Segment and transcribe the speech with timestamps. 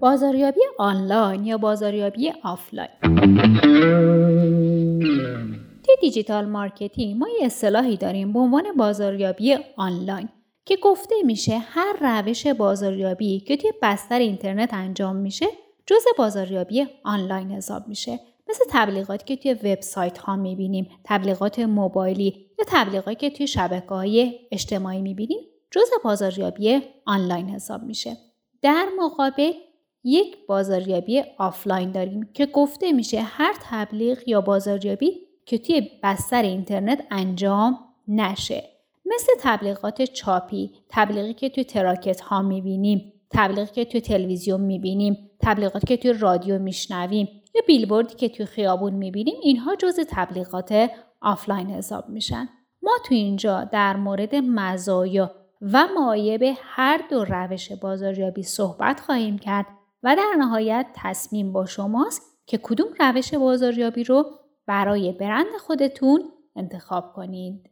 [0.00, 2.88] بازاریابی آنلاین یا بازاریابی آفلاین؟
[5.84, 10.28] توی digital marketing ما یه اصطلاحی داریم به عنوان بازاریابی آنلاین
[10.64, 15.46] که گفته میشه هر روش بازاریابی که توی بستر اینترنت انجام میشه
[15.86, 18.20] جزء بازاریابی آنلاین حساب میشه.
[18.48, 24.32] مثل تبلیغاتی که توی وبسایت ها می‌بینیم تبلیغات موبایلی یا تبلیغاتی که توی شبکه های
[24.52, 25.40] اجتماعی می‌بینیم
[25.70, 28.16] جزء بازاریابی آنلاین حساب میشه.
[28.62, 29.52] در مقابل
[30.04, 35.12] یک بازاریابی آفلاین داریم که گفته میشه هر تبلیغ یا بازاریابی
[35.46, 38.62] که توی بستر اینترنت انجام نشه.
[39.06, 45.86] مثل تبلیغات چاپی تبلیغی که توی تراکت ها می‌بینیم تبلیغی که توی تلویزیون می‌بینیم تبلیغاتی
[45.86, 52.08] که توی رادیو میشنویم یا بیلبوردی که توی خیابون می‌بینیم اینها جز تبلیغات آفلاین حساب
[52.08, 52.48] میشن.
[52.82, 59.66] ما تو اینجا در مورد مزایا و معایب هر دو روش بازاریابی صحبت خواهیم کرد.
[60.02, 64.24] و در نهایت تصمیم با شماست که کدوم روش بازاریابی رو
[64.66, 66.22] برای برند خودتون
[66.56, 67.70] انتخاب کنید.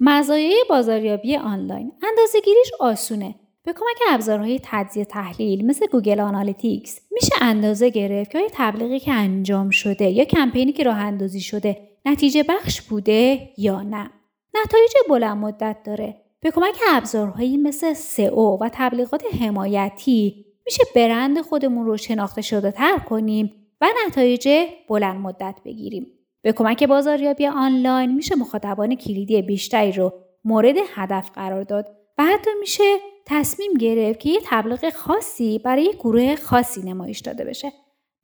[0.00, 3.34] مزایای بازاریابی آنلاین اندازه گیریش آسونه.
[3.62, 9.70] به کمک ابزارهای تجزیه تحلیل مثل Google Analytics میشه اندازه گرفت که تبلیغی که انجام
[9.70, 14.10] شده یا کمپینی که راه اندازی شده نتیجه بخش بوده یا نه.
[14.54, 16.25] نتایج بلند مدت داره.
[16.46, 22.98] به کمک ابزارهایی مثل سئو و تبلیغات حمایتی میشه برند خودمون رو شناخته شده تر
[22.98, 24.48] کنیم و نتایج
[24.88, 26.06] بلند مدت بگیریم.
[26.42, 30.12] به کمک بازاریابی آنلاین میشه مخاطبان کلیدی بیشتری رو
[30.44, 31.86] مورد هدف قرار داد
[32.18, 37.72] و حتی میشه تصمیم گرفت که یه تبلیغ خاصی برای گروه خاصی نمایش داده بشه.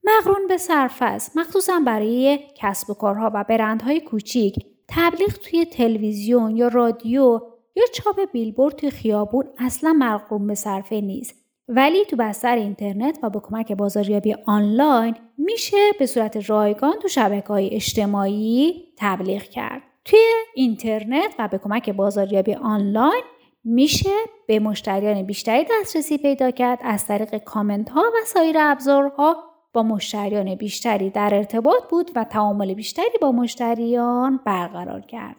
[0.04, 6.68] مقرون به سرفصل مخصوصا برای کسب و کارها و برندهای کوچیک تبلیغ توی تلویزیون یا
[6.68, 11.42] رادیو یا چاپ بیلبورد توی خیابون اصلا مقروم به صرفه نیست.
[11.68, 17.48] ولی تو بستر اینترنت و با کمک بازاریابی آنلاین میشه به صورت رایگان تو شبکه
[17.48, 19.82] های اجتماعی تبلیغ کرد.
[20.04, 20.18] توی
[20.54, 23.22] اینترنت و به کمک بازاریابی آنلاین
[23.64, 24.10] میشه
[24.46, 29.36] به مشتریان بیشتری دسترسی پیدا کرد از طریق کامنت ها و سایر ابزارها.
[29.74, 35.36] با مشتریان بیشتری در ارتباط بود و تعامل بیشتری با مشتریان برقرار کرد.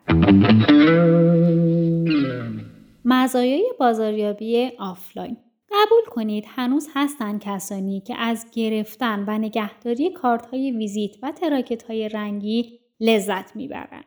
[3.06, 5.38] مزایای بازاریابی آفلاین
[5.72, 11.84] قبول کنید هنوز هستند کسانی که از گرفتن و نگهداری کارت های ویزیت و تراکت
[11.84, 14.06] های رنگی لذت می‌برند.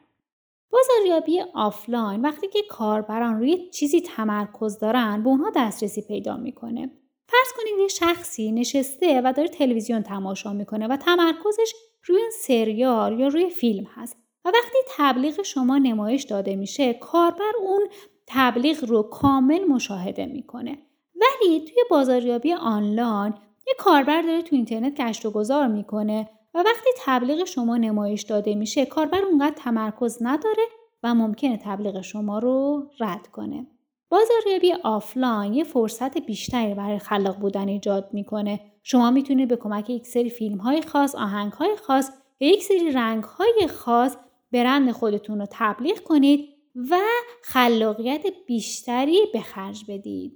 [0.71, 6.91] بازاریابی آفلاین وقتی که کاربران روی چیزی تمرکز دارن به اونها دسترسی پیدا می‌کنه.
[7.29, 11.73] فرض کنید یه شخصی نشسته و داره تلویزیون تماشا می‌کنه و تمرکزش
[12.05, 17.89] روی سریال یا روی فیلم هست و وقتی تبلیغ شما نمایش داده میشه کاربر اون
[18.27, 20.79] تبلیغ رو کامل مشاهده می‌کنه
[21.15, 23.35] ولی توی بازاریابی آنلاین
[23.67, 28.55] یه کاربر داره تو اینترنت گشت و گذار می‌کنه و وقتی تبلیغ شما نمایش داده
[28.55, 30.65] میشه کاربر اونقدر تمرکز نداره
[31.03, 33.67] و ممکنه تبلیغ شما رو رد کنه.
[34.09, 38.61] بازاریابی آفلاین یه فرصت بیشتری برای خلاق بودن ایجاد می‌کنه.
[38.83, 43.25] شما می‌تونید به کمک یک سری فیلم های خاص، آهنگ های خاص یک سری رنگ
[43.25, 44.17] های خاص
[44.57, 46.49] برند خودتون رو تبلیغ کنید
[46.91, 46.97] و
[47.43, 50.33] خلاقیت بیشتری به خرج بدید.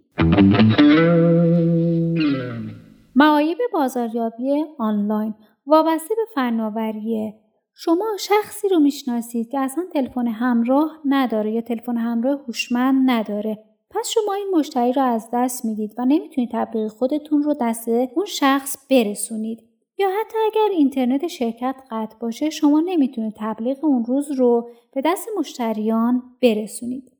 [3.14, 5.34] معایب بازاریابی آنلاین.
[5.66, 7.34] وابسته به فناوریه
[7.74, 13.58] شما شخصی رو می‌شناسید که اصلا تلفن همراه نداره یا تلفن همراه هوشمند نداره.
[13.90, 18.24] پس شما این مشتری رو از دست می‌دید و نمی‌تونید تبلیغ خودتون رو دست اون
[18.26, 19.69] شخص برسونید.
[20.00, 25.28] یا حتی اگر اینترنت شرکت قطع باشه شما نمی‌تونید تبلیغ اون روز رو به دست
[25.38, 27.12] مشتریان برسونید.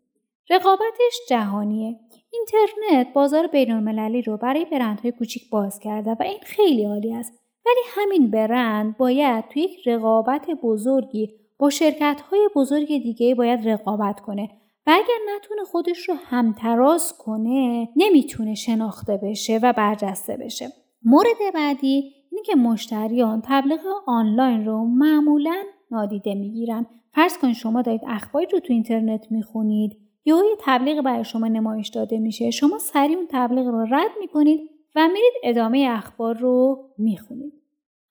[0.51, 1.97] رقابتش جهانیه.
[2.33, 7.33] اینترنت بازار بینالمللی رو برای برندهای کوچیک باز کرده و این خیلی عالی است.
[7.67, 14.21] ولی همین برند باید توی یک رقابت بزرگی با شرکت های بزرگ دیگه باید رقابت
[14.21, 14.49] کنه
[14.87, 20.69] و اگر نتونه خودش رو همتراز کنه نمی‌تونه شناخته بشه و برجسته بشه.
[21.05, 28.01] مورد بعدی اینه که مشتریان تبلیغ آنلاین رو معمولا نادیده می‌گیرن فرض کنید شما دارید
[28.07, 33.17] اخباری رو تو اینترنت می‌خونید یا یه تبلیغ برای شما نمایش داده میشه شما سریع
[33.17, 34.61] اون تبلیغ رو رد می‌کنید
[34.97, 37.53] و میرید ادامه اخبار رو می‌خونید.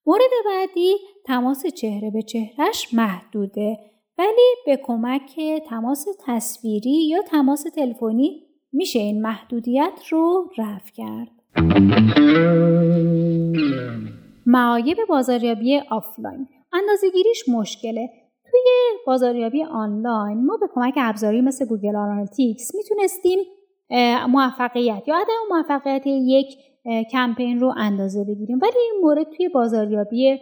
[0.05, 0.95] مورد بعدی
[1.25, 3.77] تماس چهره به چهرش محدوده
[4.17, 5.39] ولی به کمک
[5.69, 8.43] تماس تصویری یا تماس تلفنی
[8.73, 11.31] میشه این محدودیت رو رفع کرد.
[14.51, 16.47] معایب بازاریابی آفلاین.
[16.73, 18.09] اندازهگیریش مشکله.
[18.51, 18.61] توی
[19.07, 23.39] بازاریابی آنلاین ما به کمک ابزاری مثل Google Analytics می‌تونستیم
[24.29, 26.47] موفقیت یا عدم موفقیت یک
[27.11, 28.59] کمپین رو اندازه بگیریم.
[28.61, 30.37] ولی این مورد توی بازاریابی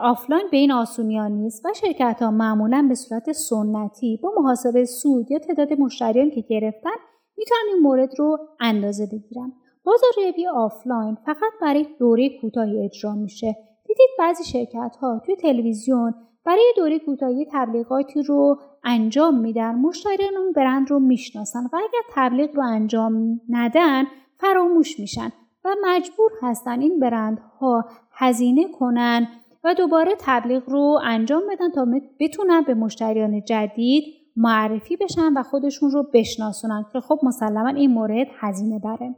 [0.00, 5.30] آفلاین به این آسونیا نیست و شرکت ها معمولا به صورت سنتی با محاسبه سود
[5.30, 6.96] یا تعداد مشتریان که گرفتن
[7.36, 9.52] می‌تونن این مورد رو اندازه بگیرن.
[9.88, 13.56] بازاریابی آفلاین فقط برای دوره کوتاهی اجرا میشه.
[13.86, 16.14] دیدید بعضی شرکت ها توی تلویزیون
[16.44, 22.56] برای دوره کوتاهی تبلیغاتی رو انجام میدن مشتریان اون برند رو می‌شناسن و اگر تبلیغ
[22.56, 24.04] رو انجام ندن
[24.40, 25.32] فراموش میشن
[25.64, 29.28] و مجبور هستن این برندها هزینه کنن
[29.64, 31.86] و دوباره تبلیغ رو انجام بدن تا
[32.20, 34.04] بتونن به مشتریان جدید
[34.36, 39.14] معرفی بشن و خودشون رو بشناسونن که خب مسلما این مورد هزینه بره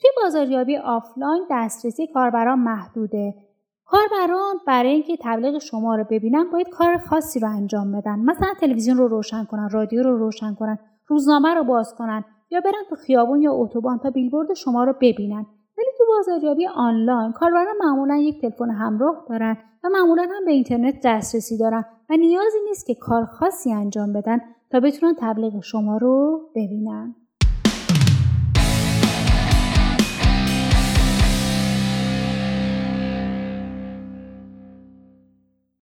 [0.00, 3.34] توی بازاریابی آفلاین دسترسی کاربران محدوده.
[3.84, 8.18] کاربران برای اینکه تبلیغ شما رو ببینن باید کار خاصی رو انجام بدن.
[8.18, 12.84] مثلا تلویزیون رو روشن کنن رادیو رو روشن کنن روزنامه رو باز کنن یا برن
[12.90, 15.46] تو خیابون یا اتوبان تا بیلبورد شما رو ببینن.
[15.78, 20.94] ولی تو بازاریابی آنلاین کاربران معمولا یک تلفن همراه دارن و معمولا هم به اینترنت
[21.04, 24.40] دسترسی دارن و نیازی نیست که کار خاصی انجام بدن
[24.70, 27.14] تا بتونن تبلیغ شما رو ببینن.